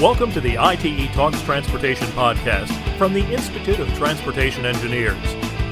Welcome 0.00 0.30
to 0.32 0.42
the 0.42 0.58
ITE 0.58 1.10
Talks 1.14 1.40
Transportation 1.40 2.06
podcast 2.08 2.98
from 2.98 3.14
the 3.14 3.24
Institute 3.32 3.78
of 3.78 3.90
Transportation 3.94 4.66
Engineers. 4.66 5.16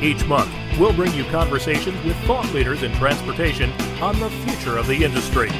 Each 0.02 0.24
month, 0.24 0.50
we'll 0.78 0.94
bring 0.94 1.12
you 1.12 1.24
conversations 1.24 2.02
with 2.06 2.16
thought 2.24 2.50
leaders 2.54 2.82
in 2.82 2.92
transportation 2.92 3.70
on 4.00 4.18
the 4.18 4.30
future 4.30 4.78
of 4.78 4.86
the 4.86 5.04
industry. 5.04 5.50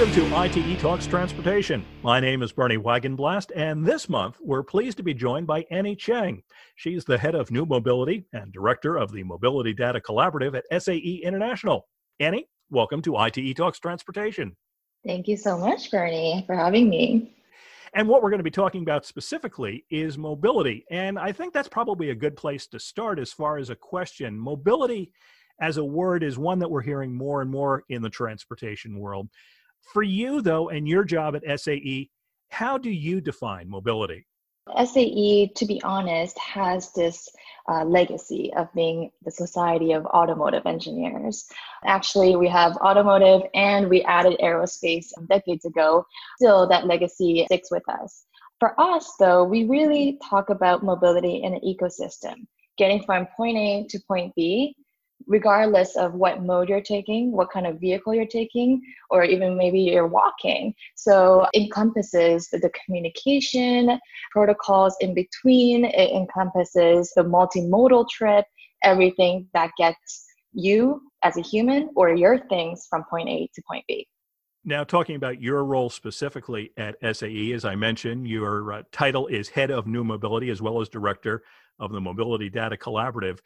Welcome 0.00 0.30
to 0.30 0.34
ITE 0.34 0.78
Talks 0.78 1.06
Transportation. 1.06 1.84
My 2.02 2.20
name 2.20 2.42
is 2.42 2.52
Bernie 2.52 2.78
Wagenblast, 2.78 3.50
and 3.54 3.84
this 3.84 4.08
month 4.08 4.38
we're 4.40 4.62
pleased 4.62 4.96
to 4.96 5.02
be 5.02 5.12
joined 5.12 5.46
by 5.46 5.66
Annie 5.70 5.94
Chang. 5.94 6.42
She's 6.74 7.04
the 7.04 7.18
head 7.18 7.34
of 7.34 7.50
new 7.50 7.66
mobility 7.66 8.24
and 8.32 8.50
director 8.50 8.96
of 8.96 9.12
the 9.12 9.22
Mobility 9.22 9.74
Data 9.74 10.00
Collaborative 10.00 10.54
at 10.54 10.82
SAE 10.82 11.20
International. 11.22 11.86
Annie, 12.18 12.46
welcome 12.70 13.02
to 13.02 13.18
ITE 13.18 13.54
Talks 13.54 13.78
Transportation. 13.78 14.56
Thank 15.04 15.28
you 15.28 15.36
so 15.36 15.58
much, 15.58 15.90
Bernie, 15.90 16.44
for 16.46 16.54
having 16.56 16.88
me. 16.88 17.36
And 17.92 18.08
what 18.08 18.22
we're 18.22 18.30
going 18.30 18.38
to 18.38 18.42
be 18.42 18.50
talking 18.50 18.80
about 18.80 19.04
specifically 19.04 19.84
is 19.90 20.16
mobility. 20.16 20.86
And 20.90 21.18
I 21.18 21.30
think 21.30 21.52
that's 21.52 21.68
probably 21.68 22.08
a 22.08 22.14
good 22.14 22.36
place 22.36 22.66
to 22.68 22.80
start 22.80 23.18
as 23.18 23.34
far 23.34 23.58
as 23.58 23.68
a 23.68 23.76
question. 23.76 24.38
Mobility 24.38 25.12
as 25.60 25.76
a 25.76 25.84
word 25.84 26.22
is 26.22 26.38
one 26.38 26.58
that 26.60 26.70
we're 26.70 26.80
hearing 26.80 27.14
more 27.14 27.42
and 27.42 27.50
more 27.50 27.84
in 27.90 28.00
the 28.00 28.08
transportation 28.08 28.98
world. 28.98 29.28
For 29.92 30.02
you, 30.02 30.40
though, 30.40 30.68
and 30.68 30.86
your 30.86 31.04
job 31.04 31.34
at 31.36 31.60
SAE, 31.60 32.10
how 32.48 32.78
do 32.78 32.90
you 32.90 33.20
define 33.20 33.68
mobility? 33.68 34.26
SAE, 34.84 35.50
to 35.56 35.66
be 35.66 35.82
honest, 35.82 36.38
has 36.38 36.92
this 36.92 37.28
uh, 37.68 37.84
legacy 37.84 38.52
of 38.56 38.72
being 38.74 39.10
the 39.24 39.30
Society 39.30 39.92
of 39.92 40.06
Automotive 40.06 40.66
Engineers. 40.66 41.46
Actually, 41.84 42.36
we 42.36 42.48
have 42.48 42.76
automotive 42.76 43.42
and 43.54 43.88
we 43.88 44.02
added 44.02 44.38
aerospace 44.40 45.08
decades 45.28 45.64
ago. 45.64 46.04
Still, 46.36 46.68
that 46.68 46.86
legacy 46.86 47.44
sticks 47.46 47.70
with 47.70 47.88
us. 47.88 48.26
For 48.58 48.78
us, 48.80 49.12
though, 49.18 49.44
we 49.44 49.64
really 49.64 50.18
talk 50.28 50.50
about 50.50 50.84
mobility 50.84 51.42
in 51.42 51.54
an 51.54 51.60
ecosystem, 51.60 52.46
getting 52.76 53.02
from 53.04 53.26
point 53.36 53.56
A 53.56 53.86
to 53.88 53.98
point 54.06 54.34
B 54.34 54.74
regardless 55.26 55.96
of 55.96 56.14
what 56.14 56.42
mode 56.42 56.68
you're 56.68 56.80
taking, 56.80 57.32
what 57.32 57.50
kind 57.50 57.66
of 57.66 57.80
vehicle 57.80 58.14
you're 58.14 58.26
taking, 58.26 58.80
or 59.10 59.24
even 59.24 59.56
maybe 59.56 59.80
you're 59.80 60.06
walking. 60.06 60.74
So 60.94 61.46
encompasses 61.54 62.48
the, 62.48 62.58
the 62.58 62.70
communication 62.84 63.98
protocols 64.32 64.96
in 65.00 65.14
between, 65.14 65.84
it 65.84 66.10
encompasses 66.10 67.12
the 67.14 67.22
multimodal 67.22 68.08
trip, 68.08 68.44
everything 68.82 69.46
that 69.54 69.70
gets 69.78 70.26
you 70.52 71.00
as 71.22 71.36
a 71.36 71.42
human 71.42 71.90
or 71.94 72.14
your 72.14 72.38
things 72.48 72.86
from 72.88 73.04
point 73.08 73.28
A 73.28 73.48
to 73.54 73.62
point 73.68 73.84
B. 73.86 74.06
Now, 74.64 74.84
talking 74.84 75.16
about 75.16 75.40
your 75.40 75.64
role 75.64 75.88
specifically 75.88 76.70
at 76.76 76.96
SAE, 77.16 77.52
as 77.52 77.64
I 77.64 77.76
mentioned, 77.76 78.28
your 78.28 78.72
uh, 78.74 78.82
title 78.92 79.26
is 79.26 79.48
Head 79.48 79.70
of 79.70 79.86
New 79.86 80.04
Mobility 80.04 80.50
as 80.50 80.60
well 80.60 80.82
as 80.82 80.88
Director 80.90 81.42
of 81.78 81.92
the 81.92 82.00
Mobility 82.00 82.50
Data 82.50 82.76
Collaborative. 82.76 83.38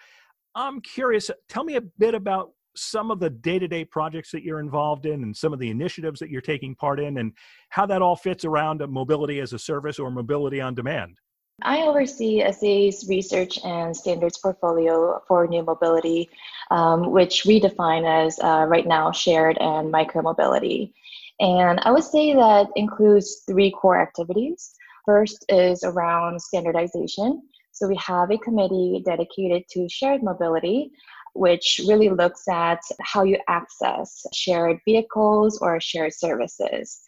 I'm 0.55 0.81
curious, 0.81 1.31
tell 1.49 1.65
me 1.65 1.77
a 1.77 1.81
bit 1.81 2.15
about 2.15 2.53
some 2.77 3.11
of 3.11 3.21
the 3.21 3.31
day-to-day 3.31 3.85
projects 3.85 4.31
that 4.33 4.43
you're 4.43 4.61
involved 4.61 5.07
in 5.07 5.23
and 5.23 5.37
some 5.37 5.53
of 5.53 5.59
the 5.59 5.71
initiatives 5.71 6.19
that 6.21 6.31
you're 6.31 6.41
taking 6.41 6.75
part 6.75 6.99
in 7.01 7.19
and 7.19 7.33
how 7.69 7.87
that 7.87 8.03
all 8.03 8.17
fits 8.17 8.45
around 8.45 8.83
mobility 8.89 9.41
as 9.41 9.53
a 9.53 9.59
service 9.59 9.99
or 9.99 10.11
mobility 10.11 10.61
on 10.61 10.75
demand. 10.75 11.19
I 11.63 11.83
oversee 11.83 12.43
SAE's 12.51 13.07
research 13.09 13.61
and 13.65 13.97
standards 13.97 14.39
portfolio 14.39 15.23
for 15.29 15.47
new 15.47 15.63
mobility, 15.63 16.29
um, 16.73 17.13
which 17.13 17.45
we 17.45 17.61
define 17.61 18.05
as 18.05 18.39
uh, 18.41 18.67
right 18.69 18.87
now 18.87 19.13
shared 19.13 19.57
and 19.59 19.93
micromobility. 19.93 20.93
And 21.39 21.81
I 21.81 21.93
would 21.93 22.03
say 22.03 22.35
that 22.35 22.69
includes 22.75 23.43
three 23.47 23.71
core 23.71 24.01
activities. 24.01 24.75
First 25.05 25.45
is 25.49 25.85
around 25.85 26.41
standardization. 26.41 27.43
So 27.75 27.89
we 27.89 27.97
have 27.97 28.31
a 28.31 28.39
committee 28.39 29.03
dedicated 29.05 29.65
to 29.73 29.89
shared 29.89 30.23
mobility, 30.23 30.93
which 31.35 31.81
really 31.89 32.09
looks 32.09 32.47
at 32.49 32.81
how 33.03 33.25
you 33.25 33.37
access 33.49 34.25
shared 34.33 34.79
vehicles 34.85 35.59
or 35.61 35.81
shared 35.81 36.15
services. 36.15 37.03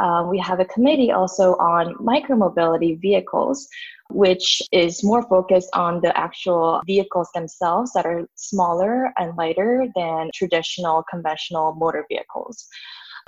Uh, 0.00 0.26
we 0.28 0.38
have 0.38 0.58
a 0.58 0.64
committee 0.64 1.12
also 1.12 1.54
on 1.54 1.94
micromobility 1.94 3.00
vehicles, 3.00 3.68
which 4.10 4.60
is 4.72 5.04
more 5.04 5.22
focused 5.22 5.70
on 5.74 6.00
the 6.00 6.16
actual 6.18 6.82
vehicles 6.84 7.28
themselves 7.32 7.92
that 7.92 8.04
are 8.04 8.28
smaller 8.34 9.12
and 9.18 9.36
lighter 9.36 9.86
than 9.94 10.30
traditional 10.34 11.04
conventional 11.08 11.74
motor 11.74 12.04
vehicles. 12.08 12.66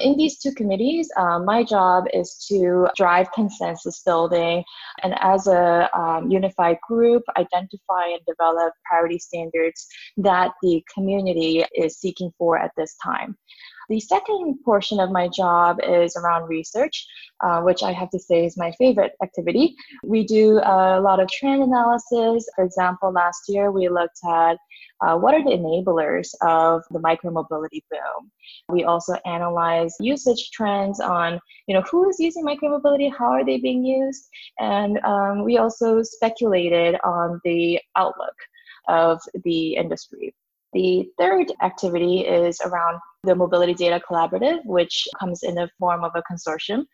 In 0.00 0.16
these 0.16 0.38
two 0.38 0.52
committees, 0.52 1.10
uh, 1.16 1.38
my 1.38 1.62
job 1.62 2.04
is 2.12 2.44
to 2.48 2.88
drive 2.96 3.30
consensus 3.32 4.02
building 4.04 4.64
and 5.02 5.14
as 5.20 5.46
a 5.46 5.90
um, 5.98 6.30
unified 6.30 6.78
group, 6.86 7.22
identify 7.36 8.06
and 8.06 8.20
develop 8.26 8.72
priority 8.88 9.18
standards 9.18 9.86
that 10.16 10.52
the 10.62 10.82
community 10.92 11.64
is 11.74 11.98
seeking 11.98 12.32
for 12.38 12.58
at 12.58 12.72
this 12.76 12.96
time. 13.02 13.36
The 13.90 13.98
second 13.98 14.60
portion 14.64 15.00
of 15.00 15.10
my 15.10 15.26
job 15.26 15.80
is 15.82 16.16
around 16.16 16.48
research, 16.48 17.08
uh, 17.42 17.60
which 17.62 17.82
I 17.82 17.90
have 17.90 18.08
to 18.10 18.20
say 18.20 18.46
is 18.46 18.56
my 18.56 18.70
favorite 18.78 19.14
activity. 19.20 19.74
We 20.04 20.24
do 20.24 20.60
a 20.62 21.00
lot 21.00 21.18
of 21.18 21.28
trend 21.28 21.64
analysis. 21.64 22.48
For 22.54 22.64
example, 22.64 23.10
last 23.10 23.48
year 23.48 23.72
we 23.72 23.88
looked 23.88 24.20
at 24.24 24.58
uh, 25.00 25.16
what 25.16 25.34
are 25.34 25.42
the 25.42 25.56
enablers 25.56 26.28
of 26.40 26.84
the 26.92 27.00
micromobility 27.00 27.82
boom. 27.90 28.30
We 28.68 28.84
also 28.84 29.14
analyze 29.26 29.96
usage 29.98 30.52
trends 30.52 31.00
on, 31.00 31.40
you 31.66 31.74
know, 31.74 31.82
who 31.90 32.08
is 32.08 32.20
using 32.20 32.44
micromobility, 32.44 33.10
how 33.12 33.32
are 33.32 33.44
they 33.44 33.58
being 33.58 33.84
used, 33.84 34.28
and 34.60 35.00
um, 35.04 35.42
we 35.42 35.58
also 35.58 36.04
speculated 36.04 36.94
on 37.02 37.40
the 37.44 37.80
outlook 37.96 38.36
of 38.86 39.20
the 39.42 39.74
industry. 39.74 40.32
The 40.72 41.10
third 41.18 41.52
activity 41.62 42.20
is 42.20 42.60
around 42.60 43.00
the 43.24 43.34
Mobility 43.34 43.74
Data 43.74 44.00
Collaborative, 44.08 44.64
which 44.64 45.08
comes 45.18 45.42
in 45.42 45.56
the 45.56 45.68
form 45.78 46.04
of 46.04 46.12
a 46.14 46.22
consortium. 46.30 46.84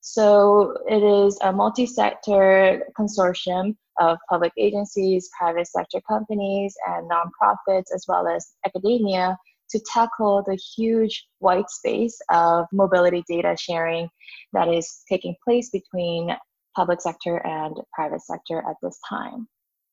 So 0.00 0.76
it 0.88 1.02
is 1.02 1.38
a 1.42 1.52
multi 1.52 1.84
sector 1.84 2.86
consortium 2.96 3.76
of 4.00 4.18
public 4.30 4.52
agencies, 4.56 5.28
private 5.36 5.66
sector 5.66 6.00
companies, 6.08 6.74
and 6.86 7.10
nonprofits, 7.10 7.92
as 7.92 8.04
well 8.06 8.28
as 8.28 8.52
academia, 8.64 9.36
to 9.70 9.80
tackle 9.92 10.44
the 10.46 10.54
huge 10.76 11.26
white 11.40 11.68
space 11.68 12.18
of 12.30 12.66
mobility 12.72 13.24
data 13.28 13.56
sharing 13.58 14.08
that 14.52 14.68
is 14.68 15.02
taking 15.08 15.34
place 15.44 15.70
between 15.70 16.34
public 16.76 17.00
sector 17.00 17.44
and 17.44 17.76
private 17.92 18.22
sector 18.22 18.58
at 18.58 18.76
this 18.80 18.98
time 19.08 19.48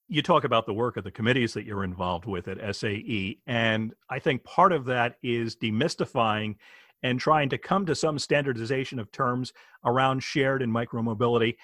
you 0.07 0.21
talk 0.21 0.43
about 0.43 0.65
the 0.65 0.73
work 0.73 0.97
of 0.97 1.03
the 1.03 1.11
committees 1.11 1.53
that 1.53 1.65
you're 1.65 1.83
involved 1.83 2.25
with 2.25 2.47
at 2.47 2.75
SAE, 2.75 3.39
and 3.47 3.93
I 4.09 4.19
think 4.19 4.43
part 4.43 4.71
of 4.71 4.85
that 4.85 5.17
is 5.23 5.55
demystifying 5.55 6.55
and 7.03 7.19
trying 7.19 7.49
to 7.49 7.57
come 7.57 7.85
to 7.85 7.95
some 7.95 8.17
standardization 8.17 8.99
of 8.99 9.11
terms 9.11 9.53
around 9.83 10.21
shared 10.21 10.61
and 10.61 10.71
micromobility. 10.71 11.55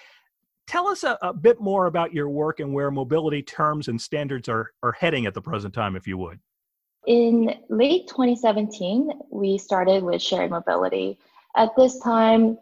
Tell 0.68 0.88
us 0.88 1.04
a, 1.04 1.18
a 1.22 1.34
bit 1.34 1.60
more 1.60 1.88
about 1.88 2.14
your 2.14 2.30
work 2.30 2.60
and 2.60 2.74
where 2.74 2.92
mobility 2.92 3.42
terms 3.42 3.88
and 3.88 4.00
standards 4.00 4.48
are, 4.50 4.72
are 4.84 4.92
heading 4.92 5.26
at 5.26 5.34
the 5.34 5.42
present 5.42 5.74
time, 5.74 5.96
if 5.96 6.08
you 6.08 6.18
would. 6.18 6.40
In 7.08 7.56
late 7.70 8.08
2017, 8.08 9.12
we 9.32 9.58
started 9.58 10.04
with 10.04 10.22
shared 10.22 10.52
mobility. 10.52 11.18
At 11.56 11.76
this 11.76 12.00
time, 12.00 12.60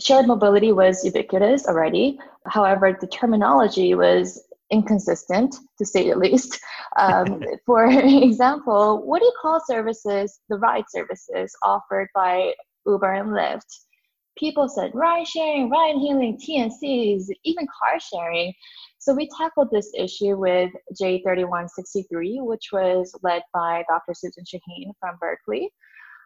shared 0.00 0.26
mobility 0.26 0.72
was 0.72 1.04
ubiquitous 1.04 1.66
already. 1.66 2.18
However, 2.46 2.96
the 2.98 3.06
terminology 3.06 3.94
was 3.94 4.42
inconsistent 4.72 5.54
to 5.78 5.84
say 5.84 6.10
the 6.10 6.18
least. 6.18 6.58
Um, 6.98 7.42
for 7.66 7.86
example, 7.86 9.06
what 9.06 9.20
do 9.20 9.26
you 9.26 9.34
call 9.40 9.60
services, 9.64 10.40
the 10.48 10.56
ride 10.56 10.84
services 10.88 11.54
offered 11.62 12.08
by 12.14 12.54
Uber 12.86 13.12
and 13.12 13.28
Lyft? 13.28 13.68
People 14.38 14.66
said 14.68 14.90
ride 14.94 15.28
sharing, 15.28 15.68
ride 15.68 15.96
hailing, 15.96 16.38
TNCs, 16.38 17.24
even 17.44 17.66
car 17.66 18.00
sharing. 18.00 18.52
So 18.98 19.14
we 19.14 19.28
tackled 19.36 19.68
this 19.70 19.92
issue 19.96 20.36
with 20.36 20.70
J3163, 21.00 22.42
which 22.42 22.68
was 22.72 23.14
led 23.22 23.42
by 23.52 23.84
Dr. 23.88 24.14
Susan 24.14 24.44
Shaheen 24.44 24.92
from 24.98 25.18
Berkeley. 25.20 25.70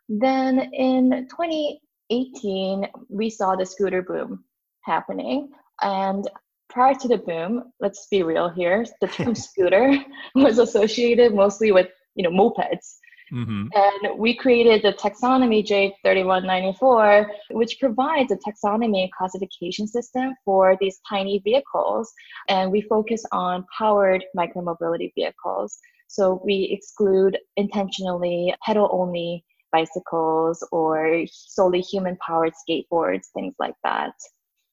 Then 0.08 0.72
in 0.72 1.26
2018, 1.30 2.86
we 3.08 3.28
saw 3.28 3.56
the 3.56 3.66
scooter 3.66 4.02
boom 4.02 4.44
happening. 4.84 5.50
And 5.82 6.28
prior 6.68 6.94
to 6.94 7.08
the 7.08 7.18
boom, 7.18 7.72
let's 7.80 8.06
be 8.10 8.22
real 8.22 8.48
here, 8.48 8.84
the 9.00 9.08
term 9.08 9.34
scooter 9.46 9.96
was 10.34 10.58
associated 10.58 11.34
mostly 11.34 11.72
with 11.72 11.88
you 12.14 12.22
know 12.22 12.30
mopeds. 12.30 12.98
Mm-hmm. 13.32 13.66
And 13.74 14.18
we 14.18 14.36
created 14.36 14.82
the 14.82 14.92
taxonomy 14.92 15.66
J3194, 15.66 17.26
which 17.50 17.78
provides 17.80 18.30
a 18.30 18.36
taxonomy 18.36 19.08
classification 19.16 19.88
system 19.88 20.34
for 20.44 20.76
these 20.80 21.00
tiny 21.08 21.40
vehicles. 21.40 22.12
And 22.48 22.70
we 22.70 22.82
focus 22.82 23.24
on 23.32 23.64
powered 23.76 24.24
micromobility 24.36 25.12
vehicles. 25.16 25.76
So 26.08 26.40
we 26.44 26.68
exclude 26.70 27.36
intentionally 27.56 28.54
pedal 28.64 28.88
only 28.92 29.44
bicycles 29.72 30.66
or 30.70 31.24
solely 31.26 31.80
human 31.80 32.16
powered 32.24 32.52
skateboards, 32.52 33.26
things 33.34 33.54
like 33.58 33.74
that. 33.82 34.12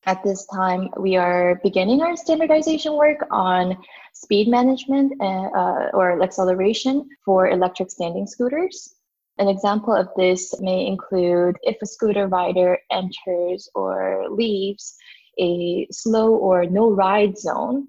At 0.05 0.21
this 0.21 0.45
time, 0.47 0.89
we 0.99 1.15
are 1.15 1.61
beginning 1.63 2.01
our 2.01 2.17
standardization 2.17 2.93
work 2.93 3.25
on 3.31 3.77
speed 4.13 4.49
management 4.49 5.13
uh, 5.21 5.49
uh, 5.55 5.89
or 5.93 6.21
acceleration 6.21 7.07
for 7.23 7.47
electric 7.47 7.89
standing 7.89 8.27
scooters. 8.27 8.95
An 9.37 9.47
example 9.47 9.95
of 9.95 10.09
this 10.17 10.59
may 10.59 10.85
include 10.85 11.57
if 11.63 11.77
a 11.81 11.85
scooter 11.85 12.27
rider 12.27 12.77
enters 12.91 13.69
or 13.75 14.27
leaves 14.29 14.95
a 15.39 15.87
slow 15.89 16.35
or 16.35 16.65
no 16.65 16.91
ride 16.91 17.37
zone, 17.37 17.87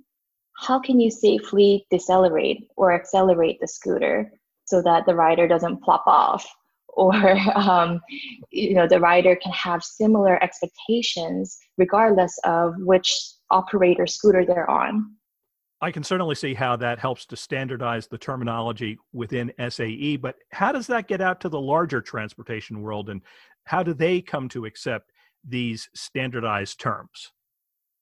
how 0.57 0.79
can 0.79 1.01
you 1.01 1.11
safely 1.11 1.85
decelerate 1.91 2.69
or 2.77 2.93
accelerate 2.93 3.59
the 3.61 3.67
scooter 3.69 4.33
so 4.67 4.81
that 4.83 5.05
the 5.05 5.15
rider 5.17 5.49
doesn't 5.49 5.83
plop 5.83 6.05
off 6.07 6.47
or 6.97 7.15
um, 7.55 8.01
you 8.51 8.75
know 8.75 8.87
the 8.87 9.01
rider 9.01 9.37
can 9.37 9.53
have 9.53 9.83
similar 9.83 10.43
expectations 10.43 11.59
regardless 11.77 12.39
of 12.45 12.75
which 12.79 13.13
operator 13.51 14.07
scooter 14.07 14.45
they're 14.45 14.71
on. 14.71 15.15
I 15.81 15.91
can 15.91 16.03
certainly 16.03 16.35
see 16.35 16.55
how 16.55 16.77
that 16.77 16.99
helps 16.99 17.27
to 17.27 17.37
standardize 17.37 18.07
the 18.07 18.17
terminology 18.17 18.97
within 19.13 19.53
sae 19.69 20.17
but 20.17 20.37
how 20.51 20.73
does 20.73 20.87
that 20.87 21.09
get 21.09 21.21
out 21.21 21.41
to 21.41 21.49
the 21.49 21.61
larger 21.61 22.01
transportation 22.01 22.81
world 22.81 23.11
and 23.11 23.21
how 23.65 23.83
do 23.83 23.93
they 23.93 24.21
come 24.21 24.49
to 24.51 24.65
accept 24.65 25.11
these 25.47 25.89
standardized 25.95 26.81
terms? 26.81 27.33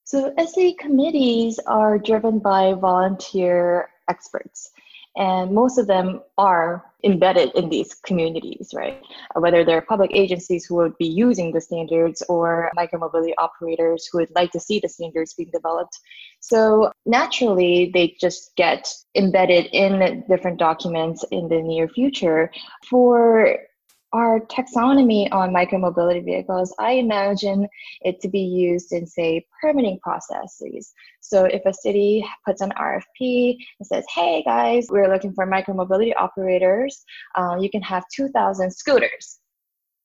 So 0.05 0.33
SAE 0.37 0.75
committees 0.75 1.59
are 1.65 1.97
driven 1.97 2.39
by 2.39 2.73
volunteer 2.73 3.89
experts 4.09 4.71
and 5.15 5.51
most 5.51 5.77
of 5.77 5.87
them 5.87 6.21
are 6.37 6.83
embedded 7.03 7.51
in 7.55 7.69
these 7.69 7.93
communities, 7.93 8.71
right? 8.73 9.01
Uh, 9.35 9.41
whether 9.41 9.63
they're 9.63 9.81
public 9.81 10.11
agencies 10.13 10.65
who 10.65 10.75
would 10.75 10.97
be 10.97 11.07
using 11.07 11.51
the 11.51 11.61
standards 11.61 12.23
or 12.29 12.71
micromobility 12.77 13.33
operators 13.37 14.07
who 14.11 14.19
would 14.19 14.31
like 14.35 14.51
to 14.51 14.59
see 14.59 14.79
the 14.79 14.89
standards 14.89 15.33
being 15.33 15.49
developed. 15.51 15.99
So 16.39 16.91
naturally, 17.05 17.91
they 17.93 18.15
just 18.19 18.55
get 18.55 18.91
embedded 19.15 19.65
in 19.67 20.23
different 20.29 20.59
documents 20.59 21.23
in 21.31 21.47
the 21.47 21.61
near 21.61 21.87
future. 21.87 22.51
For 22.89 23.57
our 24.13 24.39
taxonomy 24.41 25.27
on 25.31 25.51
micromobility 25.51 26.23
vehicles, 26.23 26.73
I 26.79 26.93
imagine 26.93 27.67
it 28.01 28.21
to 28.21 28.29
be 28.29 28.39
used 28.39 28.93
in, 28.93 29.07
say, 29.07 29.45
permitting 29.59 29.99
processes. 30.01 30.93
So 31.19 31.45
if 31.45 31.65
a 31.65 31.73
city 31.73 32.23
puts 32.45 32.61
an 32.61 32.71
RFP 32.77 33.57
and 33.79 33.87
says, 33.87 34.05
hey 34.13 34.43
guys, 34.43 34.87
we're 34.89 35.11
looking 35.11 35.33
for 35.33 35.47
micromobility 35.47 36.13
operators, 36.17 37.03
uh, 37.35 37.57
you 37.59 37.69
can 37.71 37.81
have 37.81 38.03
2,000 38.15 38.71
scooters. 38.71 39.39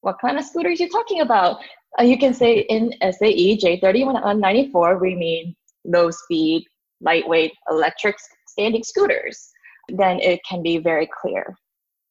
What 0.00 0.18
kind 0.20 0.38
of 0.38 0.44
scooters 0.44 0.80
are 0.80 0.84
you 0.84 0.90
talking 0.90 1.20
about? 1.20 1.58
Uh, 1.98 2.04
you 2.04 2.18
can 2.18 2.32
say 2.32 2.60
in 2.60 2.92
SAE 3.02 3.58
J3194, 3.58 5.00
we 5.00 5.14
mean 5.14 5.54
low 5.84 6.10
speed, 6.10 6.64
lightweight, 7.02 7.52
electric 7.70 8.16
standing 8.46 8.82
scooters. 8.82 9.50
Then 9.90 10.18
it 10.20 10.40
can 10.48 10.62
be 10.62 10.78
very 10.78 11.08
clear 11.20 11.56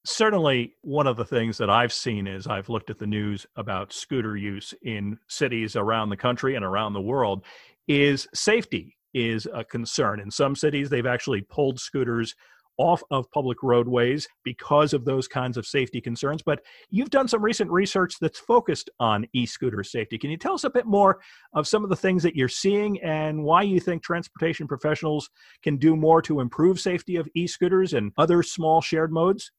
certainly 0.08 0.74
one 0.82 1.06
of 1.06 1.18
the 1.18 1.26
things 1.26 1.58
that 1.58 1.70
I've 1.70 1.92
seen 1.92 2.28
is 2.28 2.48
I've 2.48 2.70
looked 2.70 2.90
at 2.90 2.98
the 2.98 3.06
news 3.06 3.46
about 3.58 3.92
scooter 3.92 4.38
use 4.38 4.74
in 4.84 5.20
cities 5.28 5.76
around 5.76 6.10
the 6.10 6.18
country 6.18 6.56
and 6.56 6.64
around 6.64 6.94
the 6.94 7.02
world 7.02 7.44
is 7.88 8.28
safety 8.34 8.96
is 9.14 9.48
a 9.54 9.66
concern. 9.66 10.22
In 10.22 10.32
some 10.32 10.56
cities, 10.56 10.90
they've 10.90 11.06
actually 11.06 11.42
pulled 11.42 11.80
scooters 11.80 12.36
off 12.78 13.04
of 13.12 13.30
public 13.32 13.64
roadways 13.64 14.28
because 14.44 14.94
of 14.94 15.04
those 15.04 15.28
kinds 15.28 15.58
of 15.58 15.66
safety 15.66 16.00
concerns. 16.00 16.42
But 16.42 16.62
you've 16.90 17.10
done 17.10 17.28
some 17.28 17.42
recent 17.42 17.70
research 17.70 18.16
that's 18.22 18.40
focused 18.40 18.90
on 19.00 19.26
e 19.34 19.46
scooter 19.46 19.84
safety. 19.84 20.18
Can 20.18 20.30
you 20.30 20.38
tell 20.38 20.54
us 20.54 20.64
a 20.64 20.70
bit 20.70 20.86
more 20.86 21.20
of 21.54 21.68
some 21.68 21.84
of 21.84 21.90
the 21.90 21.96
things 21.96 22.24
that 22.24 22.36
you're 22.36 22.48
seeing 22.48 23.02
and 23.02 23.44
why 23.44 23.64
you 23.64 23.80
think 23.80 24.04
transportation 24.04 24.68
professionals 24.68 25.30
can 25.64 25.78
do 25.78 25.96
more 25.96 26.22
to 26.22 26.40
improve 26.40 26.80
safety 26.80 27.16
of 27.16 27.28
e 27.34 27.48
scooters 27.48 27.94
and 27.94 28.14
other 28.18 28.42
small 28.44 28.80
shared 28.80 29.12
modes? 29.12 29.52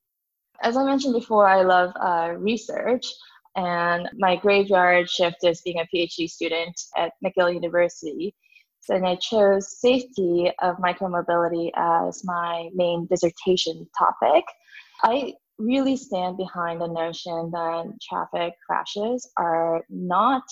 As 0.62 0.76
I 0.76 0.84
mentioned 0.84 1.14
before, 1.14 1.46
I 1.46 1.62
love 1.62 1.92
uh, 2.00 2.34
research, 2.36 3.06
and 3.56 4.08
my 4.18 4.36
graveyard 4.36 5.08
shift 5.08 5.38
is 5.42 5.60
being 5.62 5.78
a 5.80 5.86
PhD 5.94 6.28
student 6.28 6.78
at 6.96 7.12
McGill 7.24 7.54
University. 7.54 8.34
So, 8.80 8.94
and 8.94 9.06
I 9.06 9.16
chose 9.16 9.80
safety 9.80 10.50
of 10.60 10.76
micromobility 10.76 11.70
as 11.76 12.22
my 12.24 12.70
main 12.74 13.06
dissertation 13.10 13.86
topic. 13.98 14.44
I 15.02 15.34
really 15.58 15.96
stand 15.96 16.36
behind 16.36 16.80
the 16.80 16.86
notion 16.86 17.50
that 17.50 17.92
traffic 18.08 18.54
crashes 18.66 19.28
are 19.36 19.84
not 19.88 20.42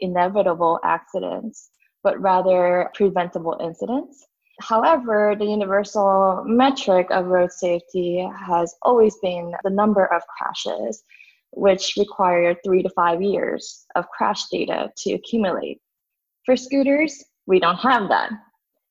inevitable 0.00 0.78
accidents, 0.84 1.70
but 2.02 2.20
rather 2.20 2.90
preventable 2.94 3.56
incidents. 3.60 4.26
However, 4.60 5.36
the 5.38 5.44
universal 5.44 6.42
metric 6.46 7.08
of 7.10 7.26
road 7.26 7.52
safety 7.52 8.26
has 8.34 8.74
always 8.82 9.16
been 9.18 9.54
the 9.64 9.70
number 9.70 10.06
of 10.06 10.22
crashes, 10.26 11.04
which 11.52 11.94
require 11.98 12.56
three 12.64 12.82
to 12.82 12.88
five 12.90 13.20
years 13.20 13.84
of 13.96 14.08
crash 14.08 14.48
data 14.48 14.90
to 14.98 15.12
accumulate. 15.12 15.80
For 16.44 16.56
scooters, 16.56 17.22
we 17.46 17.60
don't 17.60 17.76
have 17.76 18.08
that. 18.08 18.30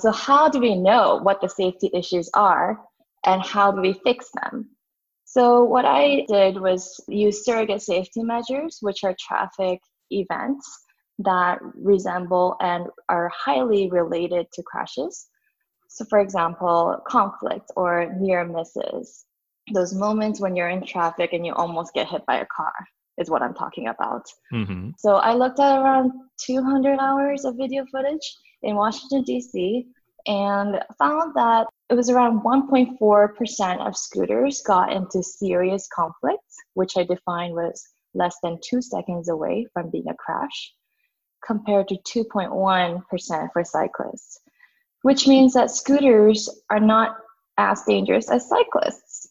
So, 0.02 0.12
how 0.12 0.50
do 0.50 0.60
we 0.60 0.76
know 0.76 1.20
what 1.24 1.42
the 1.42 1.50
safety 1.50 1.90
issues 1.94 2.30
are 2.34 2.80
and 3.26 3.42
how 3.42 3.72
do 3.72 3.82
we 3.82 3.94
fix 3.94 4.30
them? 4.42 4.70
So, 5.24 5.64
what 5.64 5.86
I 5.86 6.26
did 6.28 6.62
was 6.62 7.00
use 7.08 7.44
surrogate 7.44 7.82
safety 7.82 8.24
measures, 8.24 8.78
which 8.82 9.04
are 9.04 9.16
traffic 9.20 9.80
events 10.12 10.84
that 11.20 11.60
resemble 11.74 12.56
and 12.60 12.88
are 13.10 13.32
highly 13.34 13.90
related 13.90 14.48
to 14.54 14.64
crashes 14.64 15.28
so, 15.96 16.04
for 16.04 16.20
example, 16.20 17.02
conflict 17.08 17.72
or 17.78 18.14
near 18.20 18.44
misses, 18.44 19.24
those 19.74 19.94
moments 19.94 20.42
when 20.42 20.54
you're 20.54 20.68
in 20.68 20.86
traffic 20.86 21.32
and 21.32 21.46
you 21.46 21.54
almost 21.54 21.94
get 21.94 22.10
hit 22.10 22.26
by 22.26 22.42
a 22.42 22.46
car 22.54 22.74
is 23.18 23.30
what 23.30 23.42
I'm 23.42 23.54
talking 23.54 23.88
about. 23.88 24.26
Mm-hmm. 24.52 24.90
So, 24.98 25.16
I 25.16 25.34
looked 25.34 25.62
at 25.62 25.80
around 25.80 26.12
200 26.42 27.00
hours 27.00 27.46
of 27.46 27.56
video 27.56 27.86
footage 27.90 28.38
in 28.62 28.76
Washington, 28.76 29.24
D.C., 29.24 29.88
and 30.28 30.84
found 31.00 31.34
that 31.36 31.68
it 31.90 31.94
was 31.94 32.10
around 32.10 32.42
1.4% 32.42 33.88
of 33.88 33.96
scooters 33.96 34.62
got 34.64 34.92
into 34.92 35.24
serious 35.24 35.88
conflicts, 35.96 36.58
which 36.74 36.98
I 36.98 37.06
defined 37.06 37.54
was 37.54 37.82
less 38.14 38.36
than 38.44 38.60
two 38.62 38.82
seconds 38.82 39.30
away 39.30 39.66
from 39.72 39.92
being 39.92 40.10
a 40.10 40.16
crash, 40.16 40.74
compared 41.48 41.88
to 41.88 41.96
2.1% 42.26 43.50
for 43.54 43.64
cyclists 43.64 44.42
which 45.06 45.28
means 45.28 45.54
that 45.54 45.70
scooters 45.70 46.50
are 46.72 46.80
not 46.80 47.18
as 47.60 47.84
dangerous 47.84 48.28
as 48.32 48.50
cyclists. 48.50 49.28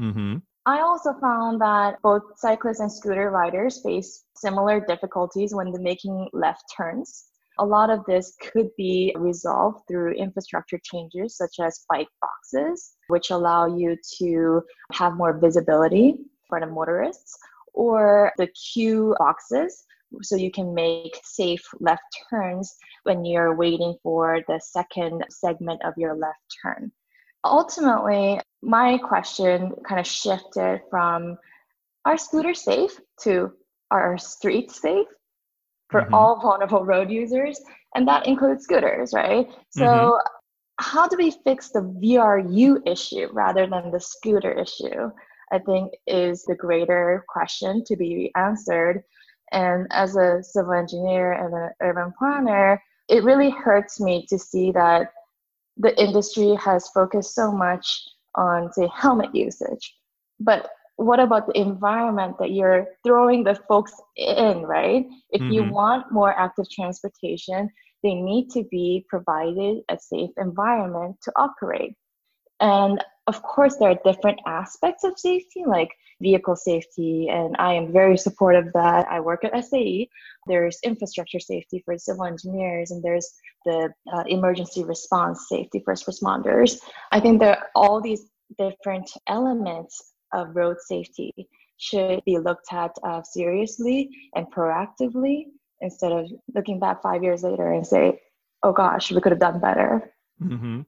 Mm-hmm. 0.00 0.36
I 0.64 0.80
also 0.80 1.12
found 1.20 1.60
that 1.60 2.00
both 2.02 2.22
cyclists 2.36 2.80
and 2.80 2.90
scooter 2.90 3.30
riders 3.30 3.82
face 3.84 4.24
similar 4.34 4.80
difficulties 4.80 5.54
when 5.54 5.70
they're 5.70 5.82
making 5.82 6.30
left 6.32 6.64
turns. 6.74 7.26
A 7.58 7.66
lot 7.66 7.90
of 7.90 8.06
this 8.06 8.36
could 8.40 8.70
be 8.78 9.14
resolved 9.18 9.80
through 9.86 10.12
infrastructure 10.12 10.80
changes 10.82 11.36
such 11.36 11.56
as 11.60 11.84
bike 11.90 12.08
boxes, 12.22 12.94
which 13.08 13.28
allow 13.28 13.66
you 13.66 13.98
to 14.20 14.62
have 14.94 15.12
more 15.12 15.38
visibility 15.38 16.20
for 16.48 16.58
the 16.58 16.66
motorists, 16.66 17.36
or 17.74 18.32
the 18.38 18.46
queue 18.46 19.14
boxes, 19.18 19.84
so 20.22 20.36
you 20.36 20.50
can 20.50 20.74
make 20.74 21.18
safe 21.24 21.62
left 21.80 22.02
turns 22.30 22.74
when 23.04 23.24
you're 23.24 23.54
waiting 23.54 23.96
for 24.02 24.40
the 24.48 24.60
second 24.62 25.24
segment 25.30 25.80
of 25.84 25.94
your 25.96 26.14
left 26.14 26.40
turn. 26.62 26.90
Ultimately, 27.44 28.40
my 28.62 28.98
question 28.98 29.72
kind 29.86 30.00
of 30.00 30.06
shifted 30.06 30.80
from 30.90 31.36
are 32.04 32.18
scooters 32.18 32.62
safe 32.62 32.98
to 33.22 33.52
are 33.90 34.02
our 34.02 34.18
streets 34.18 34.80
safe 34.80 35.06
for 35.90 36.02
mm-hmm. 36.02 36.14
all 36.14 36.40
vulnerable 36.40 36.84
road 36.84 37.10
users? 37.10 37.60
And 37.94 38.06
that 38.08 38.26
includes 38.26 38.64
scooters, 38.64 39.12
right? 39.14 39.48
So, 39.70 39.84
mm-hmm. 39.84 40.26
how 40.78 41.08
do 41.08 41.16
we 41.16 41.30
fix 41.44 41.70
the 41.70 41.80
VRU 41.80 42.86
issue 42.86 43.28
rather 43.32 43.66
than 43.66 43.90
the 43.90 44.00
scooter 44.00 44.52
issue? 44.52 45.10
I 45.50 45.58
think 45.58 45.92
is 46.06 46.44
the 46.44 46.54
greater 46.54 47.24
question 47.28 47.82
to 47.86 47.96
be 47.96 48.30
answered. 48.36 49.02
And 49.52 49.86
as 49.90 50.16
a 50.16 50.42
civil 50.42 50.72
engineer 50.72 51.32
and 51.32 51.54
an 51.54 51.70
urban 51.80 52.12
planner, 52.18 52.82
it 53.08 53.24
really 53.24 53.50
hurts 53.50 54.00
me 54.00 54.26
to 54.28 54.38
see 54.38 54.70
that 54.72 55.12
the 55.76 55.98
industry 56.00 56.54
has 56.56 56.88
focused 56.88 57.34
so 57.34 57.52
much 57.52 58.02
on, 58.34 58.72
say, 58.72 58.88
helmet 58.94 59.34
usage. 59.34 59.94
But 60.40 60.68
what 60.96 61.20
about 61.20 61.46
the 61.46 61.58
environment 61.58 62.36
that 62.40 62.50
you're 62.50 62.86
throwing 63.06 63.44
the 63.44 63.54
folks 63.68 63.92
in, 64.16 64.62
right? 64.62 65.06
If 65.30 65.40
mm-hmm. 65.40 65.52
you 65.52 65.72
want 65.72 66.12
more 66.12 66.38
active 66.38 66.66
transportation, 66.70 67.70
they 68.02 68.14
need 68.14 68.50
to 68.50 68.64
be 68.70 69.06
provided 69.08 69.78
a 69.88 69.98
safe 69.98 70.30
environment 70.36 71.16
to 71.22 71.32
operate. 71.36 71.94
And 72.60 73.02
of 73.28 73.42
course, 73.42 73.76
there 73.76 73.90
are 73.90 73.98
different 74.10 74.40
aspects 74.46 75.04
of 75.04 75.18
safety, 75.18 75.62
like 75.66 75.90
vehicle 76.22 76.56
safety, 76.56 77.28
and 77.28 77.54
I 77.58 77.74
am 77.74 77.92
very 77.92 78.16
supportive 78.16 78.68
of 78.68 78.72
that. 78.72 79.06
I 79.08 79.20
work 79.20 79.44
at 79.44 79.52
SAE. 79.64 80.08
There's 80.46 80.78
infrastructure 80.82 81.38
safety 81.38 81.82
for 81.84 81.98
civil 81.98 82.24
engineers, 82.24 82.90
and 82.90 83.02
there's 83.04 83.30
the 83.66 83.92
uh, 84.10 84.24
emergency 84.26 84.82
response 84.82 85.46
safety 85.46 85.82
first 85.84 86.06
responders. 86.06 86.78
I 87.12 87.20
think 87.20 87.40
that 87.40 87.58
all 87.74 88.00
these 88.00 88.30
different 88.56 89.10
elements 89.26 90.14
of 90.32 90.56
road 90.56 90.78
safety 90.80 91.32
should 91.76 92.24
be 92.24 92.38
looked 92.38 92.72
at 92.72 92.92
uh, 93.04 93.22
seriously 93.22 94.08
and 94.34 94.50
proactively 94.50 95.44
instead 95.82 96.12
of 96.12 96.26
looking 96.54 96.80
back 96.80 97.02
five 97.02 97.22
years 97.22 97.42
later 97.42 97.72
and 97.72 97.86
say, 97.86 98.18
oh 98.62 98.72
gosh, 98.72 99.12
we 99.12 99.20
could 99.20 99.32
have 99.32 99.38
done 99.38 99.60
better. 99.60 100.12
Mm-hmm. 100.42 100.80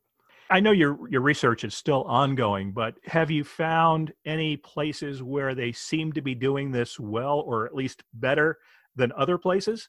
I 0.50 0.58
know 0.58 0.72
your 0.72 1.08
your 1.08 1.20
research 1.20 1.62
is 1.62 1.74
still 1.74 2.02
ongoing, 2.02 2.72
but 2.72 2.96
have 3.04 3.30
you 3.30 3.44
found 3.44 4.12
any 4.24 4.56
places 4.56 5.22
where 5.22 5.54
they 5.54 5.70
seem 5.70 6.12
to 6.14 6.20
be 6.20 6.34
doing 6.34 6.72
this 6.72 6.98
well, 6.98 7.40
or 7.46 7.66
at 7.66 7.74
least 7.74 8.02
better 8.12 8.58
than 8.96 9.12
other 9.16 9.38
places? 9.38 9.88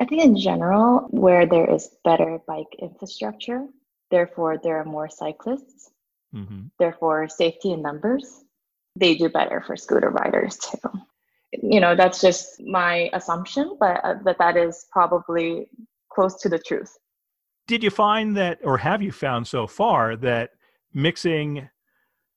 I 0.00 0.06
think 0.06 0.22
in 0.22 0.38
general, 0.38 1.06
where 1.10 1.44
there 1.44 1.70
is 1.70 1.96
better 2.02 2.38
bike 2.46 2.74
infrastructure, 2.80 3.66
therefore 4.10 4.58
there 4.62 4.78
are 4.78 4.86
more 4.86 5.10
cyclists, 5.10 5.90
mm-hmm. 6.34 6.68
therefore 6.78 7.28
safety 7.28 7.72
in 7.72 7.82
numbers, 7.82 8.44
they 8.96 9.14
do 9.14 9.28
better 9.28 9.62
for 9.66 9.76
scooter 9.76 10.08
riders 10.08 10.56
too. 10.56 10.78
You 11.52 11.80
know, 11.80 11.94
that's 11.94 12.22
just 12.22 12.62
my 12.62 13.10
assumption, 13.12 13.76
but 13.78 14.00
uh, 14.02 14.14
that 14.24 14.38
that 14.38 14.56
is 14.56 14.86
probably 14.90 15.68
close 16.10 16.40
to 16.40 16.48
the 16.48 16.58
truth 16.58 16.96
did 17.70 17.84
you 17.84 17.90
find 17.90 18.36
that, 18.36 18.58
or 18.64 18.76
have 18.78 19.00
you 19.00 19.12
found 19.12 19.46
so 19.46 19.64
far 19.64 20.16
that 20.16 20.50
mixing 20.92 21.68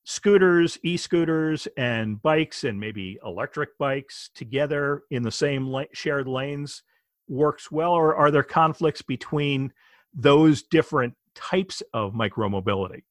scooters, 0.04 0.78
e 0.84 0.96
scooters, 0.96 1.68
and 1.76 2.22
bikes, 2.22 2.66
and 2.66 2.80
maybe 2.80 3.18
electric 3.26 3.76
bikes 3.80 4.30
together 4.36 5.02
in 5.10 5.24
the 5.24 5.32
same 5.32 5.66
la- 5.66 5.86
shared 5.92 6.28
lanes 6.28 6.84
works 7.28 7.72
well, 7.72 7.94
or 7.94 8.16
are 8.16 8.30
there 8.30 8.44
conflicts 8.44 9.02
between 9.02 9.74
those 10.14 10.62
different 10.62 11.16
types 11.34 11.82
of 11.94 12.14
micromobility? 12.14 13.02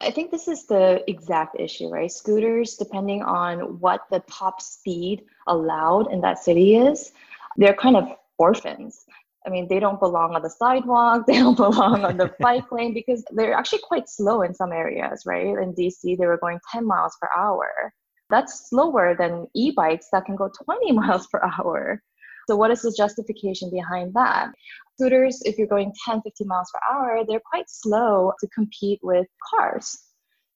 I 0.00 0.12
think 0.12 0.30
this 0.30 0.46
is 0.46 0.66
the 0.66 1.02
exact 1.10 1.58
issue, 1.58 1.88
right? 1.88 2.12
Scooters, 2.12 2.76
depending 2.76 3.24
on 3.24 3.80
what 3.80 4.02
the 4.08 4.20
top 4.30 4.62
speed 4.62 5.24
allowed 5.48 6.12
in 6.12 6.20
that 6.20 6.38
city 6.38 6.76
is, 6.76 7.10
they're 7.56 7.74
kind 7.74 7.96
of 7.96 8.08
orphans. 8.38 9.04
I 9.46 9.50
mean, 9.50 9.68
they 9.68 9.78
don't 9.78 10.00
belong 10.00 10.34
on 10.34 10.42
the 10.42 10.50
sidewalk, 10.50 11.24
they 11.26 11.38
don't 11.38 11.56
belong 11.56 12.04
on 12.04 12.16
the 12.16 12.34
bike 12.40 12.70
lane 12.72 12.92
because 12.92 13.24
they're 13.30 13.54
actually 13.54 13.82
quite 13.82 14.08
slow 14.08 14.42
in 14.42 14.54
some 14.54 14.72
areas, 14.72 15.22
right? 15.24 15.46
In 15.46 15.74
DC, 15.74 16.18
they 16.18 16.26
were 16.26 16.38
going 16.38 16.58
10 16.72 16.86
miles 16.86 17.16
per 17.20 17.28
hour. 17.36 17.92
That's 18.28 18.68
slower 18.68 19.14
than 19.16 19.46
e 19.54 19.70
bikes 19.70 20.08
that 20.12 20.24
can 20.24 20.36
go 20.36 20.50
20 20.64 20.92
miles 21.00 21.26
per 21.28 21.40
hour. 21.42 22.02
So, 22.48 22.56
what 22.56 22.70
is 22.70 22.82
the 22.82 22.94
justification 22.96 23.70
behind 23.70 24.14
that? 24.14 24.52
Scooters, 24.94 25.42
if 25.44 25.58
you're 25.58 25.66
going 25.66 25.92
10, 26.04 26.22
15 26.22 26.46
miles 26.46 26.70
per 26.72 26.94
hour, 26.94 27.24
they're 27.26 27.40
quite 27.50 27.68
slow 27.68 28.32
to 28.40 28.48
compete 28.48 29.00
with 29.02 29.26
cars. 29.50 29.96